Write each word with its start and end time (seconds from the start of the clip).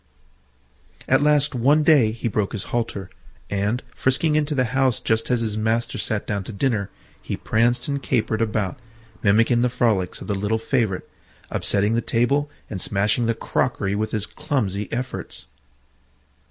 At 1.07 1.21
last 1.21 1.53
one 1.53 1.83
day 1.83 2.11
he 2.11 2.27
broke 2.27 2.53
his 2.53 2.63
halter, 2.73 3.11
and 3.51 3.83
frisking 3.93 4.35
into 4.35 4.55
the 4.55 4.63
house 4.73 4.99
just 4.99 5.29
as 5.29 5.41
his 5.41 5.59
master 5.59 5.99
sat 5.99 6.25
down 6.25 6.43
to 6.45 6.51
dinner, 6.51 6.89
he 7.21 7.37
pranced 7.37 7.87
and 7.87 8.01
capered 8.01 8.41
about, 8.41 8.79
mimicking 9.21 9.61
the 9.61 9.69
frolics 9.69 10.19
of 10.19 10.25
the 10.25 10.33
little 10.33 10.57
favourite, 10.57 11.03
upsetting 11.51 11.93
the 11.93 12.01
table 12.01 12.49
and 12.67 12.81
smashing 12.81 13.27
the 13.27 13.35
crockery 13.35 13.93
with 13.93 14.09
his 14.09 14.25
clumsy 14.25 14.91
efforts. 14.91 15.45